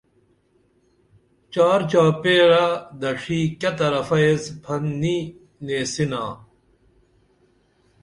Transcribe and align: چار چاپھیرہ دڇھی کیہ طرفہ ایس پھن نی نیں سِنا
چار 1.53 1.79
چاپھیرہ 1.91 2.65
دڇھی 3.01 3.39
کیہ 3.59 3.71
طرفہ 3.77 4.17
ایس 4.23 4.43
پھن 4.63 4.83
نی 5.01 5.17
نیں 5.65 5.85
سِنا 5.93 6.23